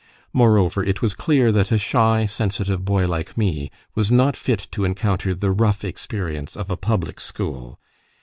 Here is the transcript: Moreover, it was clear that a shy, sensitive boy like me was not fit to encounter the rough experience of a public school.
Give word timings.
Moreover, 0.33 0.83
it 0.83 1.03
was 1.03 1.13
clear 1.13 1.51
that 1.51 1.71
a 1.71 1.77
shy, 1.77 2.25
sensitive 2.25 2.83
boy 2.83 3.07
like 3.07 3.37
me 3.37 3.69
was 3.93 4.09
not 4.11 4.35
fit 4.35 4.67
to 4.71 4.83
encounter 4.83 5.35
the 5.35 5.51
rough 5.51 5.85
experience 5.85 6.57
of 6.57 6.71
a 6.71 6.75
public 6.75 7.19
school. 7.19 7.79